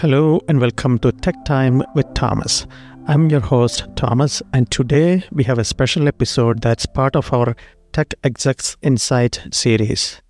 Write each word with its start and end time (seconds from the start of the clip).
Hello 0.00 0.40
and 0.46 0.60
welcome 0.60 0.96
to 1.00 1.10
Tech 1.10 1.34
Time 1.44 1.82
with 1.96 2.06
Thomas. 2.14 2.68
I'm 3.08 3.28
your 3.30 3.40
host, 3.40 3.84
Thomas, 3.96 4.40
and 4.52 4.70
today 4.70 5.24
we 5.32 5.42
have 5.42 5.58
a 5.58 5.64
special 5.64 6.06
episode 6.06 6.62
that's 6.62 6.86
part 6.86 7.16
of 7.16 7.32
our 7.32 7.56
Tech 7.92 8.14
Execs 8.22 8.76
Insight 8.80 9.42
series. 9.50 10.22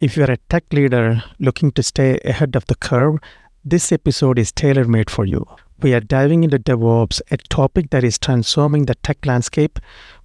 If 0.00 0.16
you're 0.16 0.30
a 0.30 0.36
tech 0.48 0.72
leader 0.72 1.24
looking 1.40 1.72
to 1.72 1.82
stay 1.82 2.20
ahead 2.24 2.54
of 2.54 2.66
the 2.66 2.76
curve, 2.76 3.18
this 3.64 3.90
episode 3.90 4.38
is 4.38 4.52
tailor 4.52 4.84
made 4.84 5.10
for 5.10 5.24
you. 5.24 5.44
We 5.82 5.92
are 5.92 6.00
diving 6.00 6.44
into 6.44 6.60
DevOps, 6.60 7.20
a 7.32 7.36
topic 7.36 7.90
that 7.90 8.04
is 8.04 8.20
transforming 8.20 8.84
the 8.84 8.94
tech 8.94 9.26
landscape. 9.26 9.80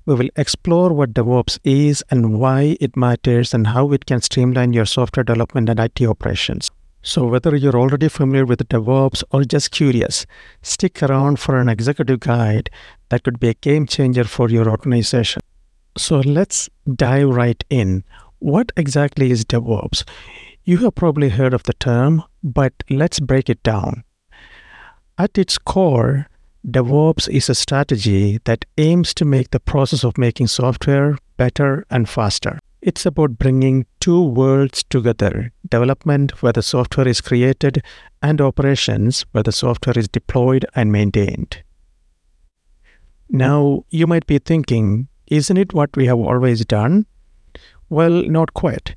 We 0.06 0.14
will 0.14 0.30
explore 0.36 0.94
what 0.94 1.16
DevOps 1.16 1.58
is 1.64 2.04
and 2.12 2.40
why 2.40 2.78
it 2.80 2.96
matters 2.96 3.52
and 3.52 3.66
how 3.66 3.94
it 3.94 4.06
can 4.06 4.22
streamline 4.22 4.74
your 4.74 4.86
software 4.86 5.24
development 5.24 5.70
and 5.70 5.80
IT 5.80 6.04
operations. 6.04 6.70
So, 7.04 7.26
whether 7.26 7.56
you're 7.56 7.76
already 7.76 8.10
familiar 8.10 8.46
with 8.46 8.68
DevOps 8.70 9.24
or 9.32 9.44
just 9.44 9.72
curious, 9.72 10.26
stick 10.62 11.02
around 11.02 11.40
for 11.40 11.58
an 11.58 11.68
executive 11.68 12.20
guide 12.20 12.70
that 13.10 13.24
could 13.24 13.40
be 13.40 13.50
a 13.50 13.56
game 13.56 13.88
changer 13.88 14.24
for 14.24 14.50
your 14.50 14.70
organization. 14.70 15.42
So, 15.98 16.20
let's 16.20 16.70
dive 16.96 17.30
right 17.30 17.64
in. 17.70 18.04
What 18.38 18.72
exactly 18.78 19.32
is 19.32 19.44
DevOps? 19.46 20.04
You 20.64 20.78
have 20.78 20.96
probably 20.96 21.30
heard 21.30 21.56
of 21.56 21.64
the 21.64 21.74
term, 21.74 22.24
but 22.44 22.74
let's 22.90 23.20
break 23.20 23.50
it 23.50 23.64
down. 23.64 24.04
At 25.18 25.38
its 25.38 25.58
core, 25.58 26.28
DevOps 26.68 27.28
is 27.28 27.50
a 27.50 27.56
strategy 27.56 28.40
that 28.46 28.66
aims 28.78 29.16
to 29.16 29.26
make 29.26 29.50
the 29.50 29.60
process 29.60 30.04
of 30.04 30.20
making 30.20 30.48
software 30.48 31.18
better 31.36 31.84
and 31.90 32.08
faster. 32.08 32.60
It's 32.82 33.06
about 33.06 33.38
bringing 33.38 33.86
two 34.00 34.24
worlds 34.24 34.84
together 34.84 35.52
development, 35.70 36.42
where 36.42 36.52
the 36.52 36.64
software 36.64 37.08
is 37.08 37.22
created, 37.22 37.84
and 38.24 38.42
operations, 38.42 39.24
where 39.32 39.44
the 39.44 39.52
software 39.52 39.98
is 39.98 40.08
deployed 40.08 40.66
and 40.76 40.92
maintained. 40.92 41.62
Now, 43.30 43.86
you 43.92 44.08
might 44.08 44.26
be 44.26 44.40
thinking, 44.40 45.08
isn't 45.28 45.58
it 45.58 45.74
what 45.74 45.96
we 45.96 46.08
have 46.08 46.18
always 46.18 46.66
done? 46.66 47.06
Well, 47.90 48.24
not 48.24 48.54
quite. 48.56 48.96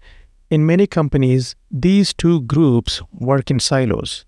In 0.51 0.65
many 0.65 0.87
companies, 0.87 1.55
these 1.71 2.15
two 2.15 2.41
groups 2.43 3.03
work 3.13 3.51
in 3.51 3.61
silos. 3.61 4.25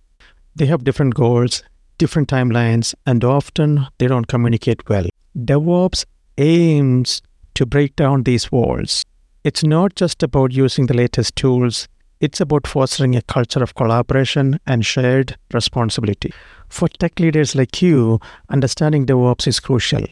They 0.55 0.67
have 0.67 0.85
different 0.85 1.15
goals, 1.15 1.63
different 1.98 2.29
timelines, 2.29 2.95
and 3.07 3.25
often 3.25 3.87
they 3.98 4.07
don't 4.07 4.29
communicate 4.29 4.89
well. 4.89 5.07
DevOps 5.37 6.05
aims 6.37 7.23
to 7.55 7.65
break 7.65 7.97
down 7.97 8.25
these 8.25 8.53
walls. 8.53 9.03
It's 9.47 9.62
not 9.62 9.94
just 9.94 10.25
about 10.25 10.50
using 10.50 10.86
the 10.86 10.97
latest 10.97 11.36
tools, 11.36 11.86
it's 12.19 12.41
about 12.41 12.66
fostering 12.66 13.14
a 13.14 13.22
culture 13.22 13.62
of 13.62 13.77
collaboration 13.77 14.58
and 14.66 14.84
shared 14.84 15.36
responsibility. 15.55 16.33
For 16.69 16.89
tech 16.89 17.20
leaders 17.20 17.55
like 17.55 17.80
you, 17.80 18.19
understanding 18.48 19.06
DevOps 19.06 19.47
is 19.47 19.61
crucial. 19.61 20.05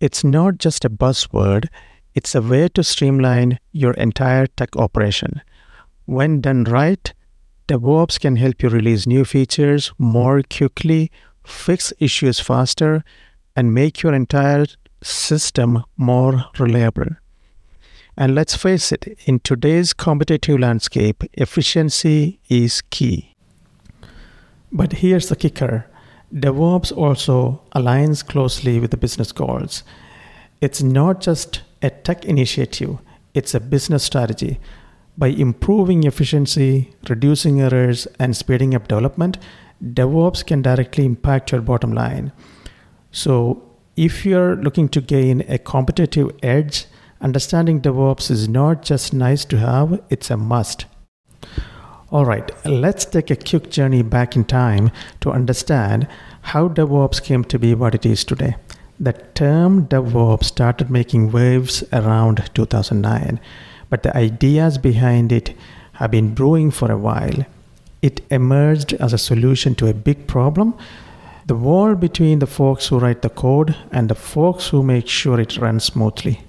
It's 0.00 0.24
not 0.24 0.56
just 0.56 0.86
a 0.86 0.88
buzzword, 0.88 1.66
it's 2.14 2.34
a 2.34 2.40
way 2.40 2.68
to 2.68 2.82
streamline 2.82 3.58
your 3.72 3.92
entire 3.92 4.46
tech 4.46 4.74
operation. 4.74 5.42
When 6.06 6.40
done 6.40 6.64
right, 6.64 7.12
DevOps 7.68 8.18
can 8.18 8.36
help 8.36 8.62
you 8.62 8.70
release 8.70 9.06
new 9.06 9.26
features 9.26 9.92
more 9.98 10.40
quickly, 10.42 11.10
fix 11.44 11.92
issues 11.98 12.40
faster, 12.40 13.04
and 13.54 13.74
make 13.74 14.02
your 14.02 14.14
entire 14.14 14.64
system 15.02 15.84
more 15.98 16.46
reliable. 16.58 17.16
And 18.16 18.34
let's 18.34 18.56
face 18.56 18.92
it, 18.92 19.18
in 19.26 19.40
today's 19.40 19.92
competitive 19.92 20.58
landscape, 20.58 21.22
efficiency 21.34 22.40
is 22.48 22.80
key. 22.80 23.34
But 24.72 24.94
here's 24.94 25.28
the 25.28 25.36
kicker 25.36 25.86
DevOps 26.34 26.96
also 26.96 27.62
aligns 27.74 28.26
closely 28.26 28.80
with 28.80 28.90
the 28.90 28.96
business 28.96 29.32
goals. 29.32 29.84
It's 30.60 30.82
not 30.82 31.20
just 31.20 31.62
a 31.82 31.90
tech 31.90 32.24
initiative, 32.24 32.98
it's 33.34 33.54
a 33.54 33.60
business 33.60 34.04
strategy. 34.04 34.58
By 35.18 35.28
improving 35.28 36.04
efficiency, 36.04 36.94
reducing 37.08 37.60
errors, 37.60 38.06
and 38.18 38.36
speeding 38.36 38.74
up 38.74 38.88
development, 38.88 39.38
DevOps 39.82 40.44
can 40.44 40.62
directly 40.62 41.04
impact 41.04 41.52
your 41.52 41.60
bottom 41.60 41.92
line. 41.92 42.32
So, 43.12 43.62
if 43.96 44.26
you're 44.26 44.56
looking 44.56 44.88
to 44.90 45.00
gain 45.00 45.42
a 45.48 45.58
competitive 45.58 46.32
edge, 46.42 46.86
Understanding 47.20 47.80
DevOps 47.80 48.30
is 48.30 48.48
not 48.48 48.82
just 48.82 49.14
nice 49.14 49.44
to 49.46 49.58
have, 49.58 50.02
it's 50.10 50.30
a 50.30 50.36
must. 50.36 50.84
Alright, 52.12 52.52
let's 52.66 53.04
take 53.04 53.30
a 53.30 53.36
quick 53.36 53.70
journey 53.70 54.02
back 54.02 54.36
in 54.36 54.44
time 54.44 54.90
to 55.20 55.32
understand 55.32 56.06
how 56.42 56.68
DevOps 56.68 57.22
came 57.22 57.42
to 57.44 57.58
be 57.58 57.74
what 57.74 57.94
it 57.94 58.04
is 58.04 58.22
today. 58.22 58.56
The 59.00 59.14
term 59.34 59.86
DevOps 59.86 60.44
started 60.44 60.90
making 60.90 61.32
waves 61.32 61.82
around 61.92 62.50
2009, 62.54 63.40
but 63.88 64.02
the 64.02 64.16
ideas 64.16 64.78
behind 64.78 65.32
it 65.32 65.54
have 65.94 66.10
been 66.10 66.34
brewing 66.34 66.70
for 66.70 66.92
a 66.92 66.98
while. 66.98 67.46
It 68.02 68.20
emerged 68.30 68.92
as 68.94 69.12
a 69.12 69.18
solution 69.18 69.74
to 69.76 69.88
a 69.88 69.94
big 69.94 70.26
problem 70.26 70.74
the 71.46 71.54
wall 71.54 71.94
between 71.94 72.40
the 72.40 72.46
folks 72.46 72.88
who 72.88 72.98
write 72.98 73.22
the 73.22 73.30
code 73.30 73.76
and 73.92 74.08
the 74.08 74.16
folks 74.16 74.68
who 74.68 74.82
make 74.82 75.06
sure 75.06 75.40
it 75.40 75.56
runs 75.58 75.84
smoothly. 75.84 76.45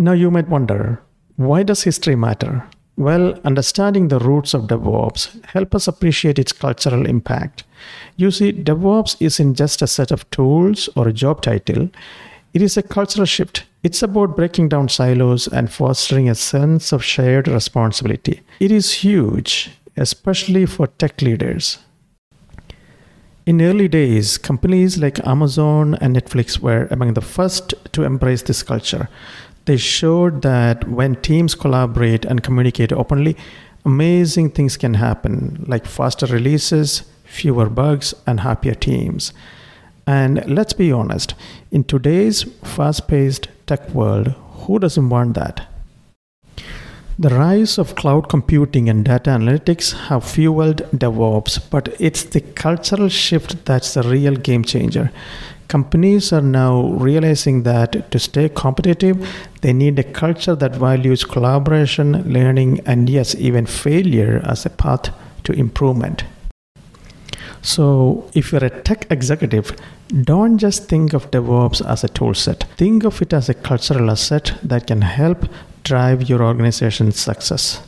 Now 0.00 0.12
you 0.12 0.30
might 0.30 0.48
wonder, 0.48 1.02
why 1.36 1.62
does 1.62 1.82
history 1.82 2.16
matter? 2.16 2.64
Well, 2.96 3.38
understanding 3.44 4.08
the 4.08 4.18
roots 4.18 4.54
of 4.54 4.62
DevOps 4.62 5.44
help 5.44 5.74
us 5.74 5.86
appreciate 5.86 6.38
its 6.38 6.52
cultural 6.52 7.04
impact. 7.04 7.64
You 8.16 8.30
see, 8.30 8.50
DevOps 8.50 9.16
isn't 9.20 9.56
just 9.56 9.82
a 9.82 9.86
set 9.86 10.10
of 10.10 10.28
tools 10.30 10.88
or 10.96 11.06
a 11.06 11.12
job 11.12 11.42
title. 11.42 11.90
It 12.54 12.62
is 12.62 12.78
a 12.78 12.82
cultural 12.82 13.26
shift. 13.26 13.66
It's 13.82 14.02
about 14.02 14.36
breaking 14.36 14.70
down 14.70 14.88
silos 14.88 15.46
and 15.48 15.70
fostering 15.70 16.30
a 16.30 16.34
sense 16.34 16.92
of 16.92 17.04
shared 17.04 17.46
responsibility. 17.46 18.40
It 18.58 18.72
is 18.72 19.04
huge, 19.04 19.70
especially 19.98 20.64
for 20.64 20.86
tech 20.86 21.20
leaders. 21.20 21.78
In 23.44 23.60
early 23.60 23.88
days, 23.88 24.38
companies 24.38 24.96
like 24.96 25.26
Amazon 25.26 25.94
and 25.96 26.16
Netflix 26.16 26.60
were 26.60 26.86
among 26.90 27.14
the 27.14 27.20
first 27.20 27.74
to 27.92 28.04
embrace 28.04 28.42
this 28.42 28.62
culture 28.62 29.08
they 29.64 29.76
showed 29.76 30.42
that 30.42 30.88
when 30.88 31.16
teams 31.16 31.54
collaborate 31.54 32.24
and 32.24 32.42
communicate 32.42 32.92
openly, 32.92 33.36
amazing 33.84 34.50
things 34.50 34.76
can 34.76 34.94
happen, 34.94 35.64
like 35.66 35.86
faster 35.86 36.26
releases, 36.26 37.02
fewer 37.24 37.68
bugs, 37.68 38.14
and 38.26 38.40
happier 38.40 38.74
teams. 38.74 39.32
And 40.06 40.44
let's 40.48 40.72
be 40.72 40.90
honest, 40.90 41.34
in 41.70 41.84
today's 41.84 42.42
fast 42.64 43.06
paced 43.06 43.48
tech 43.66 43.88
world, 43.90 44.34
who 44.62 44.78
doesn't 44.78 45.08
want 45.08 45.34
that? 45.34 45.66
The 47.18 47.28
rise 47.28 47.76
of 47.76 47.96
cloud 47.96 48.30
computing 48.30 48.88
and 48.88 49.04
data 49.04 49.30
analytics 49.30 49.92
have 50.08 50.24
fueled 50.24 50.78
DevOps, 50.90 51.60
but 51.68 51.94
it's 52.00 52.24
the 52.24 52.40
cultural 52.40 53.10
shift 53.10 53.66
that's 53.66 53.92
the 53.92 54.02
real 54.02 54.34
game 54.36 54.64
changer. 54.64 55.12
Companies 55.68 56.32
are 56.32 56.40
now 56.40 56.88
realizing 56.92 57.62
that 57.64 58.10
to 58.10 58.18
stay 58.18 58.48
competitive, 58.48 59.28
they 59.60 59.72
need 59.72 59.98
a 59.98 60.04
culture 60.04 60.54
that 60.54 60.76
values 60.76 61.24
collaboration, 61.24 62.22
learning, 62.32 62.80
and 62.86 63.08
yes, 63.08 63.34
even 63.34 63.66
failure 63.66 64.40
as 64.44 64.64
a 64.64 64.70
path 64.70 65.10
to 65.44 65.52
improvement. 65.52 66.24
So, 67.62 68.30
if 68.34 68.52
you're 68.52 68.64
a 68.64 68.82
tech 68.82 69.06
executive, 69.10 69.76
don't 70.22 70.56
just 70.56 70.88
think 70.88 71.12
of 71.12 71.30
DevOps 71.30 71.86
as 71.86 72.02
a 72.02 72.08
tool 72.08 72.32
set. 72.34 72.64
Think 72.78 73.04
of 73.04 73.20
it 73.20 73.34
as 73.34 73.50
a 73.50 73.54
cultural 73.54 74.10
asset 74.10 74.54
that 74.62 74.86
can 74.86 75.02
help 75.02 75.46
drive 75.84 76.28
your 76.28 76.42
organization's 76.42 77.18
success. 77.18 77.82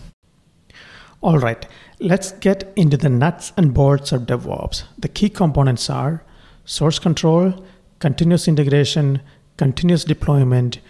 All 1.22 1.38
right, 1.38 1.66
let's 2.00 2.32
get 2.32 2.70
into 2.76 2.96
the 2.96 3.08
nuts 3.08 3.52
and 3.56 3.72
bolts 3.72 4.12
of 4.12 4.22
DevOps. 4.22 4.82
The 4.98 5.08
key 5.08 5.30
components 5.30 5.88
are 5.88 6.22
source 6.64 6.98
control, 6.98 7.64
continuous 7.98 8.48
integration, 8.48 9.22
continuous 9.56 10.04
deployment, 10.04 10.80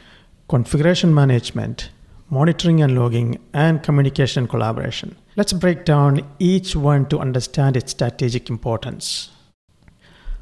configuration 0.53 1.15
management, 1.15 1.89
monitoring 2.29 2.83
and 2.83 2.95
logging, 2.95 3.39
and 3.55 3.83
communication 3.83 4.47
collaboration. 4.47 5.17
Let's 5.35 5.55
break 5.55 5.87
down 5.87 6.21
each 6.39 6.77
one 6.77 7.07
to 7.07 7.21
understand 7.21 7.75
its 7.75 7.93
strategic 7.93 8.51
importance. 8.51 9.31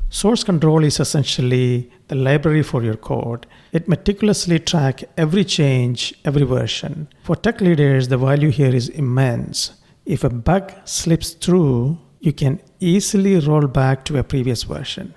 Source 0.09 0.43
control 0.43 0.83
is 0.83 0.99
essentially 0.99 1.93
the 2.09 2.17
library 2.17 2.65
for 2.65 2.83
your 2.83 2.97
code. 2.97 3.47
It 3.71 3.87
meticulously 3.87 4.59
tracks 4.59 5.05
every 5.17 5.45
change, 5.45 6.13
every 6.25 6.43
version. 6.43 7.07
For 7.23 7.37
tech 7.37 7.61
leaders, 7.61 8.09
the 8.09 8.19
value 8.19 8.51
here 8.51 8.75
is 8.75 8.89
immense. 8.89 9.75
If 10.07 10.25
a 10.25 10.29
bug 10.29 10.73
slips 10.87 11.35
through, 11.35 11.99
you 12.19 12.33
can 12.33 12.61
easily 12.81 13.39
roll 13.39 13.69
back 13.69 14.05
to 14.07 14.19
a 14.19 14.25
previous 14.25 14.65
version. 14.65 15.15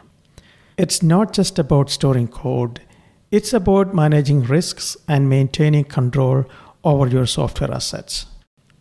It's 0.77 1.01
not 1.01 1.33
just 1.33 1.57
about 1.57 1.89
storing 1.89 2.27
code, 2.27 2.79
it's 3.33 3.51
about 3.51 3.95
managing 3.95 4.44
risks 4.44 4.95
and 5.07 5.27
maintaining 5.27 5.83
control 5.83 6.45
over 6.83 7.07
your 7.07 7.25
software 7.25 7.71
assets. 7.71 8.27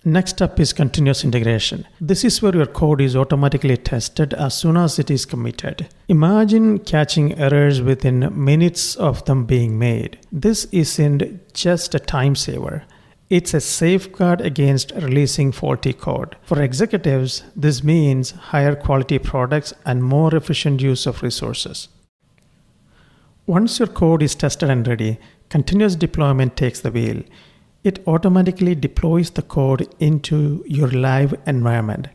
Next 0.04 0.42
up 0.42 0.60
is 0.60 0.74
continuous 0.74 1.24
integration. 1.24 1.86
This 1.98 2.22
is 2.22 2.42
where 2.42 2.54
your 2.54 2.66
code 2.66 3.00
is 3.00 3.16
automatically 3.16 3.78
tested 3.78 4.34
as 4.34 4.54
soon 4.54 4.76
as 4.76 4.98
it 4.98 5.10
is 5.10 5.24
committed. 5.24 5.88
Imagine 6.08 6.80
catching 6.80 7.38
errors 7.38 7.80
within 7.80 8.28
minutes 8.44 8.94
of 8.96 9.24
them 9.24 9.46
being 9.46 9.78
made. 9.78 10.18
This 10.30 10.66
isn't 10.66 11.54
just 11.54 11.94
a 11.94 11.98
time 11.98 12.34
saver. 12.34 12.84
It's 13.30 13.54
a 13.54 13.60
safeguard 13.60 14.42
against 14.42 14.92
releasing 14.96 15.52
faulty 15.52 15.94
code. 15.94 16.36
For 16.42 16.60
executives, 16.60 17.42
this 17.56 17.82
means 17.82 18.32
higher 18.32 18.76
quality 18.76 19.18
products 19.18 19.72
and 19.86 20.04
more 20.04 20.34
efficient 20.34 20.82
use 20.82 21.06
of 21.06 21.22
resources. 21.22 21.88
Once 23.46 23.80
your 23.80 23.88
code 23.88 24.22
is 24.22 24.36
tested 24.36 24.70
and 24.70 24.86
ready, 24.86 25.18
continuous 25.48 25.96
deployment 25.96 26.56
takes 26.56 26.80
the 26.80 26.92
wheel. 26.92 27.20
It 27.82 27.98
automatically 28.06 28.76
deploys 28.76 29.30
the 29.30 29.42
code 29.42 29.92
into 29.98 30.62
your 30.68 30.88
live 30.88 31.34
environment. 31.44 32.06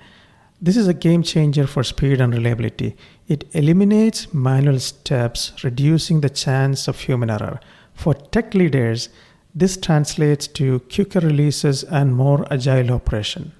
This 0.62 0.78
is 0.78 0.88
a 0.88 0.94
game 0.94 1.24
changer 1.24 1.68
for 1.68 1.84
speed 1.84 2.22
and 2.22 2.34
reliability. 2.34 2.96
It 3.28 3.44
eliminates 3.52 4.34
manual 4.34 4.80
steps, 4.80 5.52
reducing 5.66 6.22
the 6.22 6.30
chance 6.30 6.88
of 6.88 6.98
human 7.02 7.30
error. 7.30 7.60
For 7.94 8.14
tech 8.14 8.54
leaders, 8.54 9.10
this 9.54 9.76
translates 9.76 10.48
to 10.48 10.80
quicker 10.80 11.20
releases 11.20 11.84
and 11.84 12.16
more 12.16 12.48
agile 12.50 12.92
operation. 12.92 13.52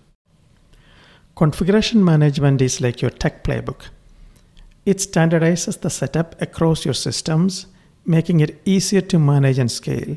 Configuration 1.36 2.04
management 2.04 2.62
is 2.62 2.80
like 2.80 3.02
your 3.02 3.12
tech 3.12 3.44
playbook. 3.44 3.90
It 4.88 5.00
standardizes 5.00 5.82
the 5.82 5.90
setup 5.90 6.42
across 6.42 6.86
your 6.86 6.94
systems, 6.94 7.68
making 8.06 8.40
it 8.40 8.62
easier 8.64 9.02
to 9.02 9.20
manage 9.20 9.60
and 9.60 9.70
scale. 9.70 10.16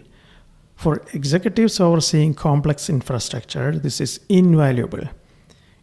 For 0.77 1.03
executives 1.13 1.81
overseeing 1.81 2.35
complex 2.35 2.89
infrastructure, 2.89 3.77
this 3.77 4.01
is 4.01 4.21
invaluable. 4.29 5.09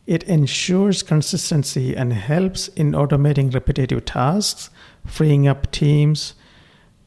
It 0.05 0.23
ensures 0.23 1.03
consistency 1.03 1.97
and 1.97 2.13
helps 2.13 2.69
in 2.69 2.93
automating 2.93 3.53
repetitive 3.53 4.05
tasks, 4.05 4.69
freeing 5.05 5.49
up 5.49 5.69
teams 5.69 6.35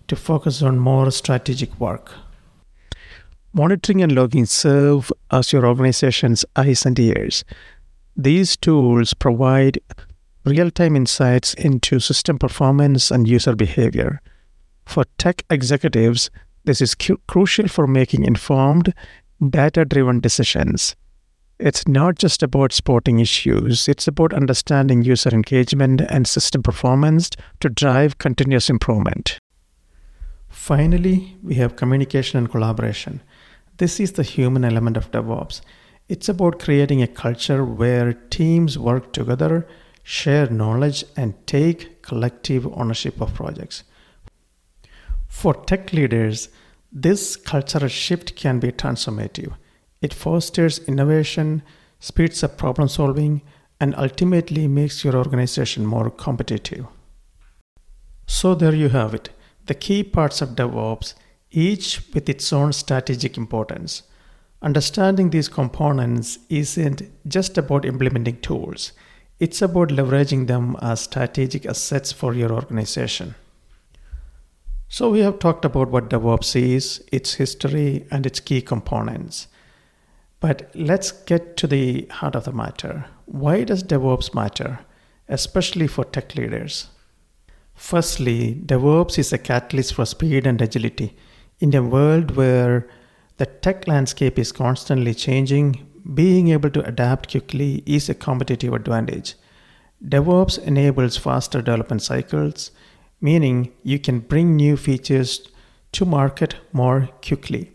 to 0.09 0.17
focus 0.17 0.61
on 0.61 0.79
more 0.79 1.11
strategic 1.11 1.81
work. 1.81 2.13
Monitoring 3.55 4.03
and 4.03 4.13
logging 4.13 4.45
serve 4.45 5.11
as 5.31 5.51
your 5.51 5.65
organization's 5.65 6.45
eyes 6.57 6.85
and 6.85 6.99
ears. 6.99 7.43
These 8.15 8.59
tools 8.59 9.15
provide 9.15 9.79
real 10.45 10.71
time 10.71 10.97
insights 10.97 11.55
into 11.55 12.01
system 12.01 12.39
performance 12.39 13.11
and 13.11 13.29
user 13.29 13.55
behavior. 13.55 14.21
For 14.87 15.05
tech 15.19 15.45
executives, 15.51 16.31
this 16.65 16.81
is 16.81 16.95
cu- 16.95 17.21
crucial 17.27 17.69
for 17.69 17.87
making 17.87 18.25
informed, 18.25 18.95
data 19.49 19.85
driven 19.85 20.21
decisions. 20.21 20.97
It's 21.59 21.87
not 21.87 22.17
just 22.17 22.43
about 22.43 22.73
spotting 22.73 23.21
issues, 23.21 23.87
it's 23.87 24.09
about 24.09 24.33
understanding 24.33 25.03
user 25.03 25.29
engagement 25.29 26.01
and 26.01 26.27
system 26.27 26.63
performance 26.63 27.31
to 27.61 27.69
drive 27.69 28.17
continuous 28.17 28.71
improvement. 28.71 29.39
Finally, 30.49 31.37
we 31.43 31.55
have 31.57 31.77
communication 31.77 32.39
and 32.39 32.51
collaboration. 32.51 33.21
This 33.77 34.01
is 34.01 34.13
the 34.13 34.23
human 34.23 34.65
element 34.65 34.97
of 34.97 35.11
DevOps. 35.11 35.61
It's 36.09 36.29
about 36.29 36.59
creating 36.59 37.03
a 37.03 37.07
culture 37.07 37.65
where 37.65 38.15
teams 38.15 38.79
work 38.79 39.13
together, 39.13 39.67
share 40.03 40.49
knowledge, 40.51 41.05
and 41.17 41.35
take 41.47 42.03
collective 42.03 42.67
ownership 42.73 43.21
of 43.21 43.35
projects. 43.35 43.85
For 45.29 45.55
tech 45.55 45.93
leaders, 45.93 46.49
this 46.93 47.37
cultural 47.37 47.89
shift 47.89 48.35
can 48.35 48.59
be 48.59 48.73
transformative. 48.73 49.55
It 50.03 50.13
fosters 50.13 50.81
innovation, 50.81 51.63
speeds 52.01 52.43
up 52.43 52.59
problem 52.59 52.89
solving, 52.89 53.43
and 53.81 53.95
ultimately 53.97 54.67
makes 54.67 55.05
your 55.05 55.17
organization 55.17 55.87
more 55.87 56.11
competitive. 56.11 56.87
So, 58.27 58.55
there 58.55 58.75
you 58.75 58.89
have 58.91 59.15
it 59.15 59.31
the 59.67 59.75
key 59.75 60.03
parts 60.03 60.43
of 60.43 60.57
DevOps, 60.57 61.15
each 61.53 62.03
with 62.13 62.29
its 62.29 62.53
own 62.53 62.73
strategic 62.73 63.37
importance. 63.37 64.03
Understanding 64.63 65.31
these 65.31 65.49
components 65.49 66.39
isn't 66.49 67.03
just 67.29 67.57
about 67.57 67.85
implementing 67.85 68.41
tools, 68.41 68.93
it's 69.41 69.63
about 69.63 69.89
leveraging 69.89 70.47
them 70.47 70.77
as 70.83 71.01
strategic 71.01 71.65
assets 71.67 72.13
for 72.13 72.35
your 72.35 72.53
organization. 72.53 73.35
So, 74.89 75.11
we 75.11 75.21
have 75.21 75.39
talked 75.39 75.65
about 75.65 75.91
what 75.91 76.11
DevOps 76.11 76.61
is, 76.61 77.03
its 77.11 77.35
history, 77.35 78.07
and 78.11 78.27
its 78.27 78.41
key 78.41 78.61
components. 78.61 79.49
But 80.41 80.71
let's 80.75 81.13
get 81.13 81.57
to 81.59 81.67
the 81.67 82.07
heart 82.11 82.35
of 82.35 82.45
the 82.45 82.53
matter. 82.53 83.07
Why 83.27 83.65
does 83.65 83.83
DevOps 83.83 84.35
matter, 84.35 84.81
especially 85.29 85.87
for 85.87 86.05
tech 86.05 86.35
leaders? 86.35 86.89
Firstly, 87.75 88.61
DevOps 88.67 89.19
is 89.19 89.33
a 89.33 89.39
catalyst 89.39 89.95
for 89.95 90.05
speed 90.05 90.47
and 90.47 90.61
agility. 90.61 91.17
In 91.61 91.75
a 91.75 91.83
world 91.83 92.37
where 92.37 92.89
the 93.37 93.47
tech 93.47 93.87
landscape 93.87 94.39
is 94.39 94.53
constantly 94.53 95.15
changing, 95.15 95.87
being 96.15 96.49
able 96.49 96.71
to 96.71 96.85
adapt 96.87 97.31
quickly 97.31 97.83
is 97.87 98.09
a 98.09 98.15
competitive 98.15 98.73
advantage. 98.73 99.35
DevOps 100.05 100.59
enables 100.59 101.17
faster 101.17 101.61
development 101.61 102.03
cycles, 102.03 102.71
meaning 103.21 103.73
you 103.83 103.99
can 103.99 104.21
bring 104.21 104.57
new 104.57 104.77
features 104.77 105.49
to 105.93 106.05
market 106.05 106.57
more 106.73 107.09
quickly. 107.27 107.73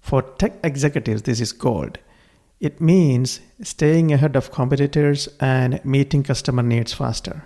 For 0.00 0.22
tech 0.22 0.54
executives, 0.64 1.22
this 1.22 1.40
is 1.40 1.52
gold. 1.52 1.98
It 2.60 2.80
means 2.80 3.40
staying 3.62 4.12
ahead 4.12 4.34
of 4.34 4.50
competitors 4.50 5.28
and 5.38 5.84
meeting 5.84 6.24
customer 6.24 6.62
needs 6.62 6.92
faster. 6.92 7.44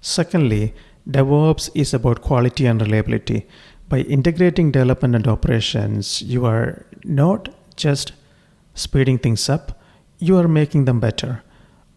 Secondly, 0.00 0.74
DevOps 1.08 1.70
is 1.74 1.92
about 1.92 2.22
quality 2.22 2.66
and 2.66 2.80
reliability. 2.80 3.46
By 3.88 4.00
integrating 4.00 4.70
development 4.70 5.16
and 5.16 5.26
operations, 5.26 6.22
you 6.22 6.46
are 6.46 6.86
not 7.04 7.48
just 7.76 8.12
speeding 8.74 9.18
things 9.18 9.48
up, 9.48 9.80
you 10.18 10.36
are 10.36 10.48
making 10.48 10.84
them 10.84 11.00
better. 11.00 11.42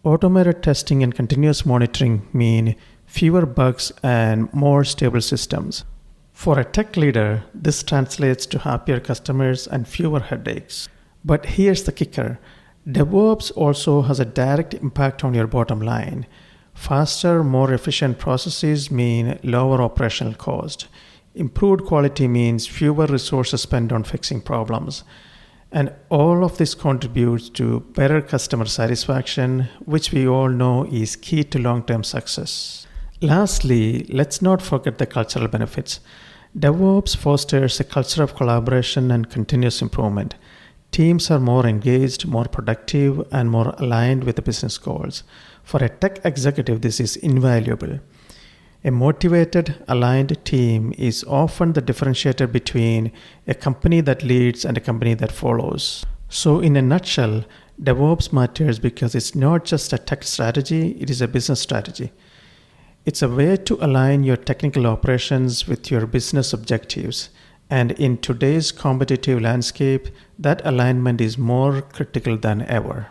Automated 0.02 0.62
testing 0.62 1.02
and 1.02 1.14
continuous 1.14 1.64
monitoring 1.64 2.28
mean 2.32 2.76
fewer 3.06 3.46
bugs, 3.46 3.92
and 4.02 4.52
more 4.52 4.84
stable 4.84 5.20
systems. 5.20 5.84
For 6.32 6.58
a 6.58 6.64
tech 6.64 6.96
leader, 6.96 7.44
this 7.54 7.82
translates 7.82 8.46
to 8.46 8.58
happier 8.58 9.00
customers 9.00 9.66
and 9.66 9.86
fewer 9.86 10.20
headaches. 10.20 10.88
But 11.24 11.46
here's 11.46 11.84
the 11.84 11.92
kicker 11.92 12.38
DevOps 12.86 13.52
also 13.56 14.02
has 14.02 14.20
a 14.20 14.24
direct 14.24 14.74
impact 14.74 15.24
on 15.24 15.32
your 15.32 15.46
bottom 15.46 15.80
line. 15.80 16.26
Faster, 16.74 17.44
more 17.44 17.72
efficient 17.72 18.18
processes 18.18 18.90
mean 18.90 19.38
lower 19.42 19.80
operational 19.80 20.34
cost. 20.34 20.88
Improved 21.34 21.84
quality 21.84 22.28
means 22.28 22.66
fewer 22.66 23.06
resources 23.06 23.62
spent 23.62 23.92
on 23.92 24.04
fixing 24.04 24.40
problems. 24.40 25.04
And 25.74 25.92
all 26.08 26.44
of 26.44 26.56
this 26.56 26.72
contributes 26.72 27.48
to 27.50 27.80
better 27.80 28.22
customer 28.22 28.66
satisfaction, 28.66 29.68
which 29.84 30.12
we 30.12 30.24
all 30.28 30.48
know 30.48 30.84
is 30.84 31.16
key 31.16 31.42
to 31.42 31.58
long 31.58 31.82
term 31.82 32.04
success. 32.04 32.86
Lastly, 33.20 34.06
let's 34.08 34.40
not 34.40 34.62
forget 34.62 34.98
the 34.98 35.06
cultural 35.06 35.48
benefits. 35.48 35.98
DevOps 36.56 37.16
fosters 37.16 37.80
a 37.80 37.84
culture 37.84 38.22
of 38.22 38.36
collaboration 38.36 39.10
and 39.10 39.28
continuous 39.28 39.82
improvement. 39.82 40.36
Teams 40.92 41.28
are 41.28 41.40
more 41.40 41.66
engaged, 41.66 42.24
more 42.24 42.44
productive, 42.44 43.26
and 43.32 43.50
more 43.50 43.74
aligned 43.78 44.22
with 44.22 44.36
the 44.36 44.42
business 44.42 44.78
goals. 44.78 45.24
For 45.64 45.82
a 45.82 45.88
tech 45.88 46.20
executive, 46.24 46.82
this 46.82 47.00
is 47.00 47.16
invaluable. 47.16 47.98
A 48.86 48.90
motivated, 48.90 49.82
aligned 49.88 50.44
team 50.44 50.92
is 50.98 51.24
often 51.24 51.72
the 51.72 51.80
differentiator 51.80 52.52
between 52.52 53.12
a 53.48 53.54
company 53.54 54.02
that 54.02 54.22
leads 54.22 54.62
and 54.62 54.76
a 54.76 54.80
company 54.80 55.14
that 55.14 55.32
follows. 55.32 56.04
So, 56.28 56.60
in 56.60 56.76
a 56.76 56.82
nutshell, 56.82 57.44
DevOps 57.82 58.30
matters 58.30 58.78
because 58.78 59.14
it's 59.14 59.34
not 59.34 59.64
just 59.64 59.94
a 59.94 59.98
tech 59.98 60.22
strategy, 60.22 60.98
it 61.00 61.08
is 61.08 61.22
a 61.22 61.28
business 61.28 61.60
strategy. 61.60 62.12
It's 63.06 63.22
a 63.22 63.28
way 63.28 63.56
to 63.56 63.82
align 63.82 64.22
your 64.22 64.36
technical 64.36 64.86
operations 64.86 65.66
with 65.66 65.90
your 65.90 66.06
business 66.06 66.52
objectives. 66.52 67.30
And 67.70 67.92
in 67.92 68.18
today's 68.18 68.70
competitive 68.70 69.40
landscape, 69.40 70.08
that 70.38 70.60
alignment 70.62 71.22
is 71.22 71.38
more 71.38 71.80
critical 71.80 72.36
than 72.36 72.60
ever. 72.62 73.06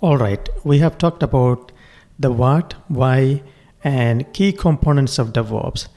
All 0.00 0.16
right, 0.16 0.48
we 0.64 0.78
have 0.78 0.96
talked 0.96 1.22
about 1.22 1.70
the 2.18 2.30
what, 2.30 2.74
why, 2.88 3.42
and 3.84 4.32
key 4.32 4.52
components 4.52 5.18
of 5.18 5.32
DevOps. 5.32 5.88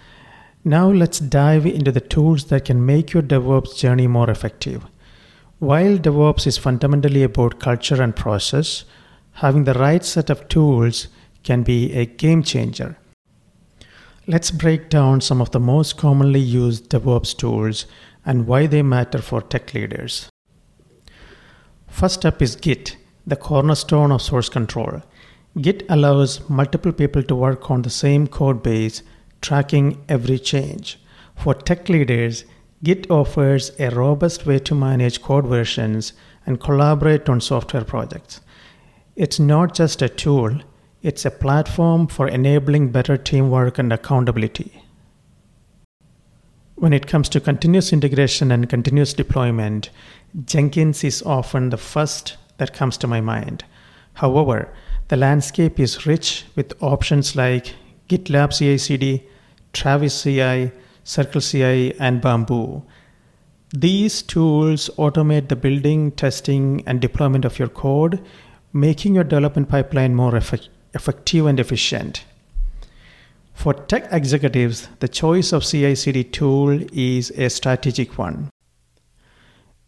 Now 0.64 0.90
let's 0.90 1.20
dive 1.20 1.66
into 1.66 1.92
the 1.92 2.02
tools 2.02 2.46
that 2.46 2.66
can 2.66 2.86
make 2.86 3.14
your 3.14 3.22
DevOps 3.24 3.78
journey 3.78 4.08
more 4.08 4.30
effective. 4.30 4.86
While 5.60 5.98
DevOps 5.98 6.48
is 6.48 6.58
fundamentally 6.58 7.24
about 7.24 7.60
culture 7.60 8.02
and 8.02 8.16
process, 8.16 8.84
having 9.34 9.64
the 9.64 9.74
right 9.74 10.04
set 10.04 10.30
of 10.30 10.48
tools 10.48 11.08
can 11.44 11.64
be 11.64 11.94
a 11.94 12.06
game 12.06 12.42
changer. 12.42 12.98
Let's 14.28 14.50
break 14.50 14.90
down 14.90 15.22
some 15.22 15.40
of 15.40 15.52
the 15.52 15.60
most 15.60 15.98
commonly 15.98 16.40
used 16.40 16.90
DevOps 16.90 17.38
tools 17.38 17.86
and 18.26 18.48
why 18.48 18.66
they 18.66 18.82
matter 18.82 19.20
for 19.20 19.42
tech 19.42 19.74
leaders. 19.76 20.30
First 21.88 22.26
up 22.26 22.42
is 22.42 22.56
Git, 22.56 22.98
the 23.28 23.36
cornerstone 23.36 24.12
of 24.12 24.22
source 24.22 24.50
control. 24.50 25.04
Git 25.62 25.86
allows 25.88 26.50
multiple 26.50 26.92
people 26.92 27.24
to 27.24 27.36
work 27.36 27.72
on 27.72 27.82
the 27.82 27.90
same 27.90 28.28
code 28.28 28.62
base, 28.62 29.04
tracking 29.42 30.04
every 30.10 30.38
change. 30.38 31.00
For 31.36 31.54
tech 31.54 31.88
leaders, 31.88 32.44
Git 32.84 33.10
offers 33.10 33.72
a 33.80 33.90
robust 33.90 34.46
way 34.46 34.60
to 34.60 34.76
manage 34.76 35.22
code 35.22 35.48
versions 35.48 36.12
and 36.46 36.60
collaborate 36.60 37.30
on 37.30 37.40
software 37.40 37.86
projects. 37.86 38.42
It's 39.16 39.40
not 39.40 39.74
just 39.74 40.02
a 40.02 40.10
tool, 40.10 40.60
it's 41.02 41.24
a 41.24 41.32
platform 41.32 42.08
for 42.08 42.28
enabling 42.28 42.90
better 42.90 43.16
teamwork 43.16 43.78
and 43.78 43.94
accountability. 43.94 44.84
When 46.76 46.92
it 46.92 47.08
comes 47.08 47.30
to 47.30 47.40
continuous 47.40 47.94
integration 47.94 48.52
and 48.52 48.70
continuous 48.70 49.14
deployment, 49.14 49.90
Jenkins 50.44 51.06
is 51.06 51.24
often 51.24 51.70
the 51.70 51.78
first 51.78 52.36
that 52.58 52.74
comes 52.74 52.98
to 52.98 53.08
my 53.08 53.22
mind. 53.22 53.64
However, 54.16 54.74
the 55.08 55.18
landscape 55.18 55.80
is 55.80 56.06
rich 56.06 56.46
with 56.56 56.74
options 56.82 57.36
like 57.36 57.76
GitLab 58.10 58.58
CI 58.58 58.78
CD, 58.78 59.24
Travis 59.74 60.24
CI, 60.24 60.72
Circle 61.04 61.42
CI, 61.42 61.94
and 62.00 62.22
Bamboo. 62.22 62.84
These 63.72 64.22
tools 64.24 64.90
automate 64.98 65.50
the 65.50 65.56
building, 65.56 66.12
testing, 66.12 66.84
and 66.88 67.00
deployment 67.00 67.46
of 67.46 67.60
your 67.60 67.68
code, 67.68 68.24
making 68.74 69.16
your 69.16 69.24
development 69.24 69.70
pipeline 69.70 70.16
more 70.16 70.36
effective 70.36 71.46
and 71.46 71.60
efficient. 71.60 72.24
For 73.54 73.74
tech 73.74 74.08
executives, 74.12 74.90
the 75.00 75.08
choice 75.08 75.54
of 75.54 75.64
CI 75.64 75.96
CD 75.96 76.24
tool 76.24 76.80
is 76.94 77.32
a 77.32 77.50
strategic 77.50 78.18
one. 78.18 78.50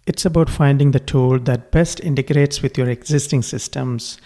It's 0.05 0.25
about 0.25 0.49
finding 0.49 0.91
the 0.91 0.99
tool 0.99 1.39
that 1.39 1.71
best 1.71 1.99
integrates 1.99 2.61
with 2.61 2.77
your 2.77 2.89
existing 2.89 3.41
systems, 3.41 4.19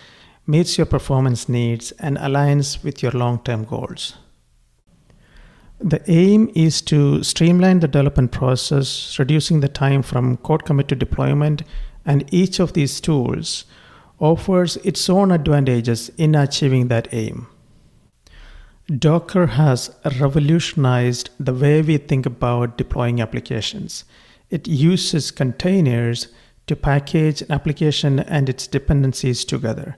meets 0.47 0.77
your 0.77 0.85
performance 0.85 1.47
needs, 1.47 1.91
and 1.93 2.17
aligns 2.17 2.83
with 2.83 3.01
your 3.03 3.11
long 3.11 3.39
term 3.43 3.63
goals. 3.63 4.15
The 5.79 6.03
aim 6.11 6.51
is 6.53 6.81
to 6.83 7.23
streamline 7.23 7.79
the 7.79 7.87
development 7.87 8.31
process, 8.31 9.17
reducing 9.17 9.61
the 9.61 9.67
time 9.67 10.03
from 10.03 10.37
code 10.37 10.63
commit 10.63 10.87
to 10.89 10.95
deployment, 10.95 11.63
and 12.05 12.31
each 12.31 12.59
of 12.59 12.73
these 12.73 13.01
tools 13.01 13.65
offers 14.19 14.77
its 14.77 15.09
own 15.09 15.31
advantages 15.31 16.09
in 16.17 16.35
achieving 16.35 16.87
that 16.89 17.11
aim. 17.11 17.47
Docker 18.97 19.47
has 19.47 19.89
revolutionized 20.19 21.29
the 21.39 21.53
way 21.53 21.81
we 21.81 21.97
think 21.97 22.25
about 22.25 22.77
deploying 22.77 23.21
applications. 23.21 24.03
It 24.49 24.67
uses 24.67 25.31
containers 25.31 26.27
to 26.67 26.75
package 26.75 27.41
an 27.41 27.51
application 27.51 28.19
and 28.19 28.49
its 28.49 28.67
dependencies 28.67 29.45
together. 29.45 29.97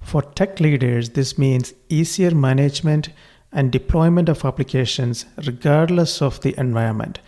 For 0.00 0.22
tech 0.22 0.60
leaders, 0.60 1.10
this 1.10 1.38
means 1.38 1.74
easier 1.88 2.32
management 2.32 3.10
and 3.52 3.70
deployment 3.70 4.28
of 4.28 4.44
applications 4.44 5.26
regardless 5.46 6.20
of 6.22 6.40
the 6.40 6.58
environment. 6.58 7.20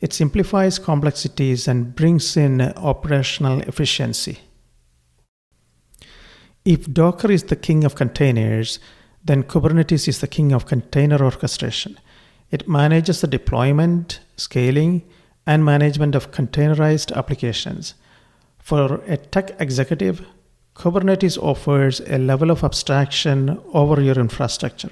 It 0.00 0.12
simplifies 0.12 0.78
complexities 0.78 1.68
and 1.68 1.94
brings 1.94 2.36
in 2.36 2.60
operational 2.60 3.60
efficiency. 3.60 4.40
If 6.64 6.92
Docker 6.92 7.30
is 7.30 7.44
the 7.44 7.56
king 7.56 7.84
of 7.84 7.94
containers, 7.94 8.78
then 9.24 9.44
Kubernetes 9.44 10.08
is 10.08 10.20
the 10.20 10.26
king 10.26 10.52
of 10.52 10.66
container 10.66 11.22
orchestration. 11.22 11.98
It 12.50 12.68
manages 12.68 13.20
the 13.20 13.26
deployment, 13.26 14.20
scaling, 14.36 15.02
and 15.46 15.64
management 15.64 16.14
of 16.14 16.30
containerized 16.30 17.14
applications. 17.16 17.94
For 18.58 19.00
a 19.06 19.16
tech 19.16 19.60
executive, 19.60 20.24
Kubernetes 20.74 21.36
offers 21.36 22.00
a 22.00 22.18
level 22.18 22.50
of 22.50 22.64
abstraction 22.64 23.60
over 23.72 24.00
your 24.00 24.16
infrastructure. 24.16 24.90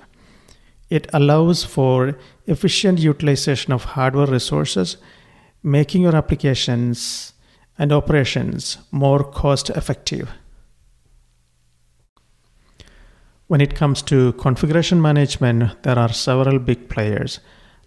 It 0.90 1.06
allows 1.12 1.64
for 1.64 2.18
efficient 2.46 2.98
utilization 2.98 3.72
of 3.72 3.84
hardware 3.84 4.26
resources, 4.26 4.96
making 5.62 6.02
your 6.02 6.16
applications 6.16 7.32
and 7.78 7.92
operations 7.92 8.78
more 8.90 9.24
cost 9.24 9.70
effective. 9.70 10.30
When 13.46 13.60
it 13.60 13.74
comes 13.74 14.02
to 14.02 14.32
configuration 14.34 15.00
management, 15.00 15.82
there 15.82 15.98
are 15.98 16.12
several 16.12 16.58
big 16.58 16.88
players. 16.88 17.40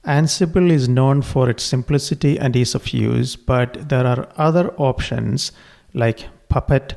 Ansible 0.06 0.70
is 0.70 0.90
known 0.90 1.22
for 1.22 1.50
its 1.50 1.64
simplicity 1.64 2.38
and 2.38 2.56
ease 2.56 2.76
of 2.76 2.92
use, 2.92 3.38
but 3.38 3.88
there 3.88 4.06
are 4.06 4.28
other 4.36 4.74
options 4.78 5.54
like 5.94 6.28
Puppet, 6.50 6.96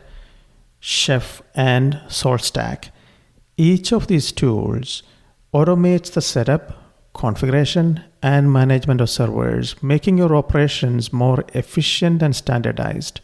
Chef, 0.81 1.43
and 1.55 1.95
SaltStack. 2.09 2.91
Each 3.57 3.93
of 3.93 4.07
these 4.07 4.33
tools 4.33 5.03
automates 5.55 6.13
the 6.13 6.21
setup, 6.21 7.13
configuration, 7.15 8.03
and 8.23 8.53
management 8.53 9.01
of 9.01 9.09
servers, 9.09 9.83
making 9.83 10.19
your 10.19 10.37
operations 10.37 11.13
more 11.13 11.45
efficient 11.55 12.23
and 12.23 12.37
standardized. 12.37 13.21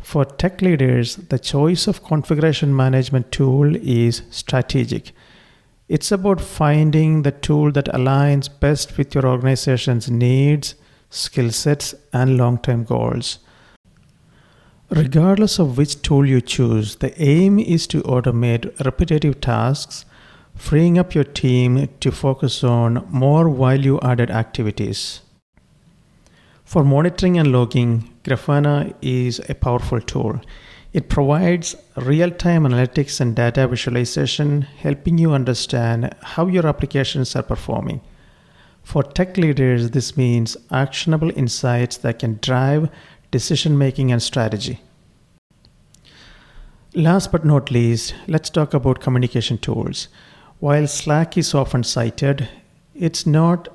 For 0.00 0.24
tech 0.24 0.60
leaders, 0.60 1.16
the 1.16 1.38
choice 1.38 1.86
of 1.86 2.02
configuration 2.02 2.74
management 2.74 3.30
tool 3.30 3.76
is 3.76 4.22
strategic. 4.30 5.12
It's 5.88 6.10
about 6.10 6.40
finding 6.40 7.22
the 7.22 7.30
tool 7.30 7.70
that 7.72 7.86
aligns 7.86 8.48
best 8.48 8.98
with 8.98 9.14
your 9.14 9.26
organization's 9.26 10.10
needs, 10.10 10.74
skill 11.10 11.52
sets, 11.52 11.94
and 12.12 12.36
long 12.36 12.58
term 12.58 12.84
goals. 12.84 13.38
Regardless 14.94 15.58
of 15.58 15.78
which 15.78 16.02
tool 16.02 16.26
you 16.26 16.42
choose, 16.42 16.96
the 16.96 17.18
aim 17.18 17.58
is 17.58 17.86
to 17.86 18.02
automate 18.02 18.78
repetitive 18.84 19.40
tasks, 19.40 20.04
freeing 20.54 20.98
up 20.98 21.14
your 21.14 21.24
team 21.24 21.88
to 22.00 22.12
focus 22.12 22.62
on 22.62 23.06
more 23.08 23.48
value 23.48 23.98
added 24.02 24.30
activities. 24.30 25.22
For 26.66 26.84
monitoring 26.84 27.38
and 27.38 27.50
logging, 27.50 28.12
Grafana 28.22 28.94
is 29.00 29.40
a 29.48 29.54
powerful 29.54 29.98
tool. 29.98 30.42
It 30.92 31.08
provides 31.08 31.74
real 31.96 32.30
time 32.30 32.64
analytics 32.64 33.18
and 33.18 33.34
data 33.34 33.66
visualization, 33.66 34.60
helping 34.60 35.16
you 35.16 35.32
understand 35.32 36.14
how 36.20 36.48
your 36.48 36.66
applications 36.66 37.34
are 37.34 37.42
performing. 37.42 38.02
For 38.82 39.02
tech 39.02 39.38
leaders, 39.38 39.92
this 39.92 40.18
means 40.18 40.56
actionable 40.70 41.30
insights 41.30 41.96
that 41.98 42.18
can 42.18 42.38
drive 42.42 42.90
decision 43.32 43.76
making 43.76 44.12
and 44.12 44.22
strategy. 44.22 44.80
Last 46.94 47.32
but 47.32 47.44
not 47.44 47.70
least, 47.70 48.14
let's 48.28 48.50
talk 48.50 48.74
about 48.74 49.00
communication 49.00 49.58
tools. 49.58 50.08
While 50.60 50.86
Slack 50.86 51.36
is 51.36 51.54
often 51.54 51.82
cited, 51.82 52.48
it's 52.94 53.26
not 53.26 53.68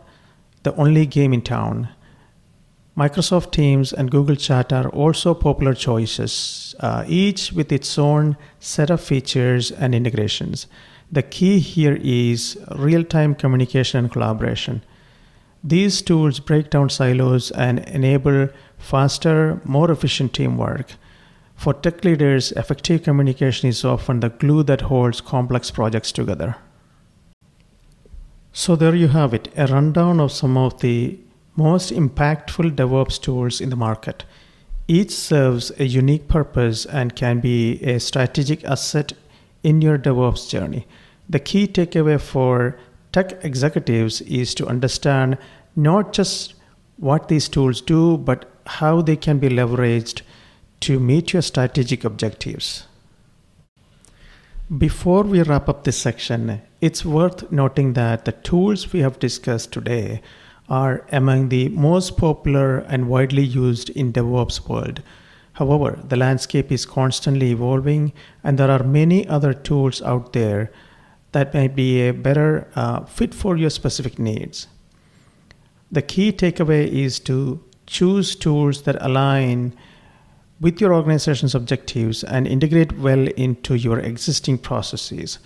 the 0.64 0.76
only 0.76 1.06
game 1.06 1.34
in 1.34 1.42
town. 1.42 1.90
Microsoft 2.96 3.52
Teams 3.52 3.92
and 3.92 4.12
Google 4.12 4.36
Chat 4.36 4.72
are 4.72 4.90
also 4.90 5.34
popular 5.34 5.74
choices, 5.74 6.76
uh, 6.80 7.06
each 7.08 7.52
with 7.52 7.72
its 7.72 7.98
own 7.98 8.38
set 8.60 8.90
of 8.90 9.02
features 9.02 9.72
and 9.72 9.94
integrations. 9.94 10.68
The 11.12 11.24
key 11.24 11.60
here 11.60 11.98
is 12.02 12.58
real 12.76 13.04
time 13.04 13.34
communication 13.34 14.00
and 14.00 14.12
collaboration. 14.12 14.84
These 15.64 16.02
tools 16.02 16.40
break 16.40 16.70
down 16.70 16.90
silos 16.90 17.50
and 17.52 17.80
enable 17.80 18.50
faster, 18.78 19.62
more 19.64 19.92
efficient 19.92 20.34
teamwork. 20.34 20.94
For 21.56 21.74
tech 21.74 22.04
leaders, 22.06 22.52
effective 22.54 23.04
communication 23.04 23.70
is 23.70 23.84
often 23.84 24.20
the 24.20 24.30
glue 24.30 24.64
that 24.64 24.82
holds 24.82 25.22
complex 25.22 25.72
projects 25.72 26.12
together. 26.12 26.56
So, 28.54 28.76
there 28.76 28.96
you 28.96 29.10
have 29.10 29.34
it 29.34 29.50
a 29.58 29.68
rundown 29.68 30.20
of 30.20 30.32
some 30.32 30.58
of 30.58 30.80
the 30.82 31.20
most 31.56 31.92
impactful 31.92 32.76
DevOps 32.76 33.22
tools 33.22 33.60
in 33.60 33.70
the 33.70 33.76
market. 33.76 34.24
Each 34.88 35.12
serves 35.12 35.72
a 35.80 35.86
unique 35.86 36.28
purpose 36.28 36.86
and 36.86 37.16
can 37.16 37.40
be 37.40 37.84
a 37.84 38.00
strategic 38.00 38.64
asset 38.64 39.14
in 39.64 39.82
your 39.82 39.98
DevOps 39.98 40.50
journey. 40.50 40.88
The 41.28 41.40
key 41.40 41.68
takeaway 41.68 42.22
for 42.22 42.78
tech 43.12 43.44
executives 43.44 44.22
is 44.22 44.56
to 44.56 44.68
understand 44.68 45.38
not 45.76 46.14
just 46.14 46.54
what 46.98 47.28
these 47.28 47.50
tools 47.50 47.82
do, 47.82 48.18
but 48.18 48.57
how 48.68 49.02
they 49.02 49.16
can 49.16 49.40
be 49.40 49.50
leveraged 49.50 50.22
to 50.82 51.00
meet 51.00 51.34
your 51.34 51.42
strategic 51.42 52.04
objectives. 52.04 52.84
Before 54.78 55.24
we 55.24 55.42
wrap 55.42 55.70
up 55.70 55.84
this 55.84 55.98
section, 55.98 56.62
it's 56.82 57.06
worth 57.06 57.52
noting 57.52 57.94
that 57.94 58.26
the 58.26 58.34
tools 58.34 58.92
we 58.92 59.00
have 59.00 59.18
discussed 59.18 59.72
today 59.72 60.22
are 60.70 61.06
among 61.12 61.50
the 61.50 61.70
most 61.70 62.18
popular 62.18 62.80
and 62.80 63.08
widely 63.08 63.44
used 63.44 63.90
in 63.92 64.12
DevOps 64.12 64.68
world. 64.68 65.02
However, 65.54 65.98
the 66.08 66.18
landscape 66.18 66.72
is 66.72 66.86
constantly 66.86 67.52
evolving 67.52 68.12
and 68.44 68.60
there 68.60 68.70
are 68.70 68.84
many 68.84 69.26
other 69.28 69.54
tools 69.54 70.02
out 70.02 70.34
there 70.34 70.72
that 71.32 71.54
might 71.54 71.76
be 71.76 72.02
a 72.02 72.14
better 72.14 72.68
uh, 72.76 73.06
fit 73.06 73.34
for 73.34 73.56
your 73.58 73.70
specific 73.70 74.20
needs. 74.20 74.68
The 75.92 76.02
key 76.02 76.34
takeaway 76.34 76.88
is 76.88 77.20
to 77.22 77.64
choose 77.88 78.36
tools 78.36 78.84
that 78.84 79.02
align 79.02 79.76
with 80.60 80.80
your 80.82 80.94
organization's 80.94 81.56
objectives 81.56 82.24
and 82.24 82.48
integrate 82.48 82.98
well 83.00 83.28
into 83.30 83.76
your 83.76 84.00
existing 84.00 84.58
processes. 84.58 85.40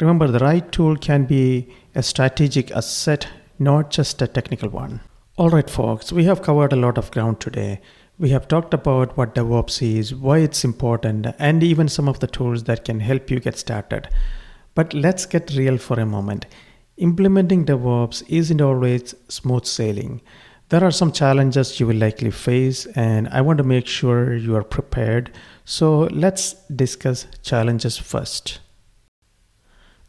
Remember, 0.00 0.26
the 0.26 0.38
right 0.40 0.70
tool 0.72 0.96
can 0.96 1.24
be 1.24 1.68
a 1.94 2.02
strategic 2.02 2.70
asset, 2.72 3.28
not 3.58 3.90
just 3.90 4.20
a 4.22 4.26
technical 4.26 4.68
one. 4.68 5.00
All 5.36 5.50
right, 5.50 5.68
folks, 5.68 6.12
we 6.12 6.24
have 6.24 6.42
covered 6.42 6.72
a 6.72 6.76
lot 6.76 6.98
of 6.98 7.10
ground 7.10 7.40
today. 7.40 7.80
We 8.18 8.30
have 8.30 8.46
talked 8.46 8.72
about 8.72 9.16
what 9.16 9.34
DevOps 9.34 9.82
is, 9.82 10.14
why 10.14 10.38
it's 10.38 10.64
important, 10.64 11.26
and 11.38 11.62
even 11.62 11.88
some 11.88 12.08
of 12.08 12.20
the 12.20 12.28
tools 12.28 12.64
that 12.64 12.84
can 12.84 13.00
help 13.00 13.30
you 13.30 13.40
get 13.40 13.58
started. 13.58 14.08
But 14.76 14.94
let's 14.94 15.26
get 15.26 15.54
real 15.56 15.78
for 15.78 15.98
a 15.98 16.06
moment. 16.06 16.46
Implementing 16.96 17.66
DevOps 17.66 18.22
isn't 18.28 18.60
always 18.60 19.16
smooth 19.28 19.64
sailing. 19.64 20.20
There 20.74 20.82
are 20.82 20.90
some 20.90 21.12
challenges 21.12 21.78
you 21.78 21.86
will 21.86 21.98
likely 21.98 22.32
face, 22.32 22.86
and 22.96 23.28
I 23.28 23.42
want 23.42 23.58
to 23.58 23.62
make 23.62 23.86
sure 23.86 24.34
you 24.34 24.56
are 24.56 24.64
prepared. 24.64 25.30
So 25.64 26.08
let's 26.10 26.54
discuss 26.64 27.28
challenges 27.44 27.96
first. 27.96 28.58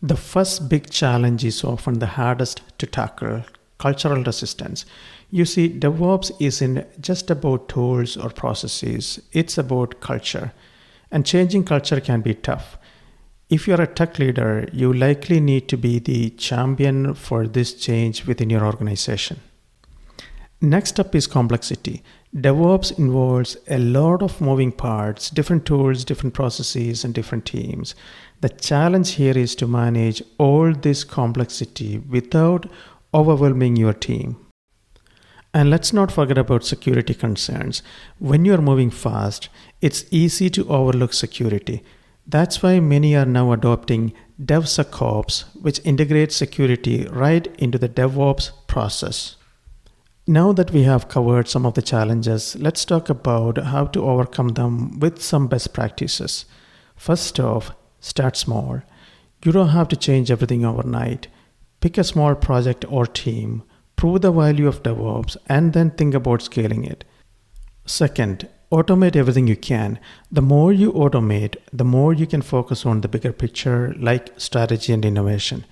The 0.02 0.18
first 0.18 0.68
big 0.68 0.90
challenge 0.90 1.46
is 1.46 1.64
often 1.64 2.00
the 2.00 2.08
hardest 2.08 2.64
to 2.80 2.88
tackle 2.88 3.44
cultural 3.78 4.24
resistance. 4.24 4.88
You 5.30 5.46
see, 5.46 5.70
DevOps 5.70 6.32
isn't 6.40 7.00
just 7.00 7.30
about 7.30 7.70
tools 7.70 8.18
or 8.18 8.32
processes, 8.32 9.22
it's 9.34 9.60
about 9.60 10.00
culture. 10.00 10.52
And 11.12 11.28
changing 11.28 11.66
culture 11.66 12.02
can 12.02 12.22
be 12.22 12.34
tough. 12.34 12.80
If 13.52 13.68
you're 13.68 13.84
a 13.84 13.86
tech 13.86 14.18
leader, 14.18 14.68
you 14.74 14.92
likely 14.92 15.40
need 15.40 15.70
to 15.70 15.78
be 15.78 16.00
the 16.00 16.32
champion 16.32 17.14
for 17.14 17.46
this 17.46 17.76
change 17.76 18.26
within 18.26 18.50
your 18.50 18.66
organization. 18.66 19.42
Next 20.62 21.00
up 21.00 21.14
is 21.14 21.28
complexity. 21.28 22.02
DevOps 22.36 22.98
involves 22.98 23.58
a 23.70 23.78
lot 23.78 24.22
of 24.22 24.42
moving 24.42 24.72
parts, 24.72 25.30
different 25.30 25.66
tools, 25.66 26.04
different 26.04 26.34
processes, 26.34 27.04
and 27.04 27.14
different 27.14 27.46
teams. 27.46 27.94
The 28.42 28.50
challenge 28.50 29.12
here 29.12 29.38
is 29.38 29.56
to 29.56 29.68
manage 29.68 30.24
all 30.38 30.74
this 30.74 31.04
complexity 31.04 32.00
without 32.00 32.70
overwhelming 33.14 33.76
your 33.76 33.94
team. 33.94 34.38
And 35.54 35.70
let's 35.70 35.94
not 35.94 36.12
forget 36.12 36.38
about 36.38 36.66
security 36.66 37.14
concerns. 37.14 37.82
When 38.20 38.44
you're 38.44 38.62
moving 38.62 38.92
fast, 38.92 39.48
it's 39.82 40.06
easy 40.12 40.50
to 40.50 40.68
overlook 40.68 41.14
security. 41.14 41.84
That's 42.28 42.62
why 42.62 42.80
many 42.80 43.16
are 43.16 43.26
now 43.26 43.54
adopting 43.54 44.14
DevSecOps, 44.44 45.44
which 45.62 45.80
integrates 45.86 46.36
security 46.36 47.06
right 47.06 47.48
into 47.58 47.78
the 47.78 47.88
DevOps 47.88 48.52
process. 48.68 49.38
Now 50.28 50.54
that 50.54 50.72
we 50.72 50.84
have 50.84 51.08
covered 51.08 51.48
some 51.48 51.66
of 51.66 51.76
the 51.76 51.82
challenges, 51.82 52.56
let's 52.56 52.84
talk 52.84 53.10
about 53.10 53.58
how 53.58 53.86
to 53.86 54.04
overcome 54.04 54.50
them 54.50 55.00
with 55.00 55.22
some 55.22 55.48
best 55.48 55.74
practices. 55.74 56.46
First 56.96 57.40
off, 57.40 57.72
start 58.00 58.36
small. 58.36 58.82
You 59.44 59.52
don't 59.52 59.70
have 59.70 59.88
to 59.90 59.96
change 59.96 60.32
everything 60.32 60.66
overnight. 60.66 61.28
Pick 61.80 61.98
a 61.98 62.04
small 62.04 62.34
project 62.34 62.86
or 62.90 63.06
team 63.06 63.64
prove 63.96 64.22
the 64.22 64.32
value 64.32 64.68
of 64.68 64.84
DevOps, 64.84 65.38
and 65.48 65.74
then 65.74 65.92
think 65.92 66.14
about 66.14 66.42
scaling 66.42 66.84
it. 66.84 67.04
Second, 67.86 68.48
automate 68.72 69.16
everything 69.16 69.48
you 69.48 69.56
can. 69.56 70.00
The 70.32 70.42
more 70.42 70.74
you 70.74 70.92
automate, 70.94 71.56
the 71.72 71.86
more 71.86 72.14
you 72.14 72.28
can 72.28 72.42
focus 72.42 72.86
on 72.86 73.02
the 73.02 73.08
bigger 73.08 73.32
picture 73.32 73.96
like 74.00 74.34
strategy 74.38 74.92
and 74.92 75.06
innovation. 75.06 75.66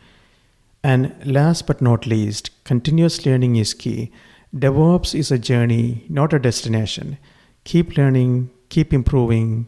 And 0.84 1.16
last 1.26 1.68
but 1.68 1.82
not 1.82 2.06
least, 2.06 2.52
continuous 2.64 3.26
learning 3.26 3.56
is 3.56 3.74
key. 3.74 4.12
DevOps 4.56 5.16
is 5.16 5.32
a 5.32 5.40
journey, 5.40 6.06
not 6.10 6.32
a 6.32 6.38
destination. 6.38 7.18
Keep 7.64 7.98
learning, 7.98 8.52
keep 8.70 8.94
improving, 8.94 9.68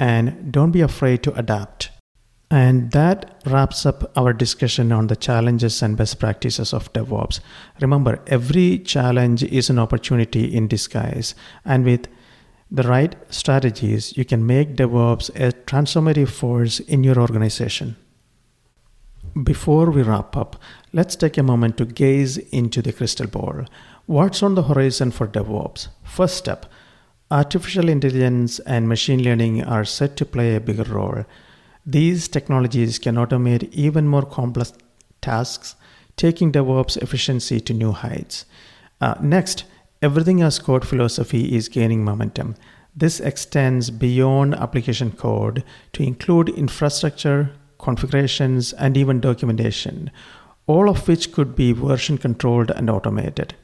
and 0.00 0.50
don't 0.50 0.70
be 0.70 0.80
afraid 0.80 1.22
to 1.22 1.34
adapt. 1.34 1.90
And 2.50 2.92
that 2.92 3.42
wraps 3.44 3.84
up 3.84 4.10
our 4.16 4.32
discussion 4.32 4.90
on 4.90 5.08
the 5.08 5.16
challenges 5.16 5.82
and 5.82 5.98
best 5.98 6.18
practices 6.18 6.72
of 6.72 6.92
DevOps. 6.94 7.40
Remember, 7.82 8.22
every 8.26 8.78
challenge 8.78 9.42
is 9.42 9.68
an 9.68 9.78
opportunity 9.78 10.44
in 10.54 10.66
disguise. 10.66 11.34
And 11.66 11.84
with 11.84 12.08
the 12.70 12.84
right 12.84 13.14
strategies, 13.28 14.16
you 14.16 14.24
can 14.24 14.46
make 14.46 14.76
DevOps 14.76 15.28
a 15.30 15.52
transformative 15.52 16.30
force 16.30 16.80
in 16.80 17.04
your 17.04 17.18
organization. 17.18 17.96
Before 19.42 19.90
we 19.90 20.02
wrap 20.02 20.36
up, 20.36 20.60
let's 20.92 21.16
take 21.16 21.38
a 21.38 21.42
moment 21.42 21.78
to 21.78 21.86
gaze 21.86 22.36
into 22.36 22.82
the 22.82 22.92
crystal 22.92 23.26
ball. 23.26 23.64
What's 24.12 24.42
on 24.42 24.56
the 24.56 24.64
horizon 24.64 25.10
for 25.10 25.26
DevOps? 25.26 25.88
First 26.04 26.36
step 26.36 26.66
artificial 27.30 27.88
intelligence 27.88 28.58
and 28.58 28.86
machine 28.86 29.24
learning 29.24 29.64
are 29.64 29.86
set 29.86 30.18
to 30.18 30.26
play 30.26 30.54
a 30.54 30.60
bigger 30.60 30.82
role. 30.82 31.24
These 31.86 32.28
technologies 32.28 32.98
can 32.98 33.14
automate 33.14 33.72
even 33.72 34.06
more 34.06 34.26
complex 34.26 34.74
tasks, 35.22 35.76
taking 36.18 36.52
DevOps 36.52 36.98
efficiency 36.98 37.58
to 37.60 37.72
new 37.72 37.92
heights. 37.92 38.44
Uh, 39.00 39.14
next, 39.22 39.64
everything 40.02 40.42
as 40.42 40.58
code 40.58 40.86
philosophy 40.86 41.56
is 41.56 41.70
gaining 41.70 42.04
momentum. 42.04 42.56
This 42.94 43.18
extends 43.18 43.88
beyond 43.88 44.54
application 44.56 45.12
code 45.12 45.64
to 45.94 46.02
include 46.02 46.50
infrastructure, 46.50 47.52
configurations, 47.78 48.74
and 48.74 48.94
even 48.94 49.20
documentation, 49.20 50.10
all 50.66 50.90
of 50.90 51.08
which 51.08 51.32
could 51.32 51.56
be 51.56 51.72
version 51.72 52.18
controlled 52.18 52.70
and 52.72 52.90
automated. 52.90 53.54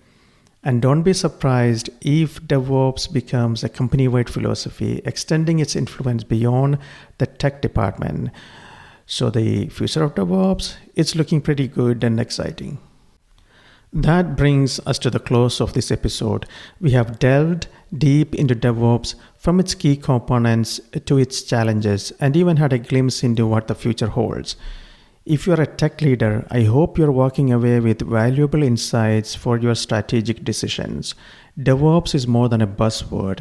And 0.63 0.83
don't 0.83 1.03
be 1.03 1.13
surprised 1.13 1.89
if 2.01 2.43
DevOps 2.43 3.13
becomes 3.13 3.63
a 3.63 3.69
company 3.69 4.09
wide 4.09 4.29
philosophy, 4.29 5.01
extending 5.05 5.61
its 5.61 5.77
influence 5.77 6.25
beyond 6.25 6.79
the 7.19 7.27
tech 7.27 7.63
department. 7.63 8.31
So, 9.07 9.31
the 9.31 9.69
future 9.69 10.03
of 10.03 10.15
DevOps 10.15 10.77
is 10.95 11.15
looking 11.15 11.41
pretty 11.41 11.69
good 11.69 12.03
and 12.03 12.19
exciting. 12.21 12.79
That 13.93 14.37
brings 14.37 14.81
us 14.81 14.99
to 14.99 15.11
the 15.11 15.19
close 15.19 15.61
of 15.63 15.73
this 15.73 15.91
episode. 15.91 16.45
We 16.79 16.91
have 16.91 17.19
delved 17.19 17.69
deep 17.97 18.35
into 18.35 18.55
DevOps 18.55 19.15
from 19.35 19.61
its 19.61 19.75
key 19.75 19.97
components 19.97 20.79
to 21.07 21.17
its 21.17 21.43
challenges 21.43 22.13
and 22.21 22.37
even 22.37 22.59
had 22.59 22.75
a 22.75 22.79
glimpse 22.79 23.23
into 23.23 23.47
what 23.47 23.67
the 23.67 23.75
future 23.75 24.09
holds. 24.09 24.57
If 25.29 25.47
you're 25.47 25.61
a 25.61 25.67
tech 25.67 26.01
leader, 26.01 26.47
I 26.51 26.63
hope 26.63 26.97
you're 26.97 27.13
walking 27.13 27.53
away 27.53 27.81
with 27.81 28.01
valuable 28.01 28.63
insights 28.63 29.35
for 29.35 29.59
your 29.59 29.75
strategic 29.75 30.43
decisions. 30.43 31.15
DevOps 31.61 32.15
is 32.15 32.27
more 32.27 32.49
than 32.49 32.63
a 32.63 32.67
buzzword, 32.67 33.41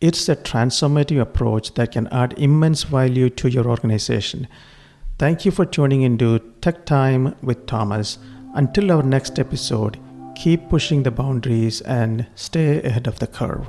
it's 0.00 0.28
a 0.28 0.36
transformative 0.36 1.20
approach 1.20 1.74
that 1.74 1.90
can 1.90 2.06
add 2.12 2.38
immense 2.38 2.84
value 2.84 3.30
to 3.30 3.50
your 3.50 3.66
organization. 3.66 4.46
Thank 5.18 5.44
you 5.44 5.50
for 5.50 5.66
tuning 5.66 6.02
into 6.02 6.38
Tech 6.60 6.86
Time 6.86 7.34
with 7.42 7.66
Thomas. 7.66 8.18
Until 8.54 8.92
our 8.92 9.02
next 9.02 9.40
episode, 9.40 9.98
keep 10.36 10.68
pushing 10.68 11.02
the 11.02 11.10
boundaries 11.10 11.80
and 11.80 12.28
stay 12.36 12.80
ahead 12.80 13.08
of 13.08 13.18
the 13.18 13.26
curve. 13.26 13.66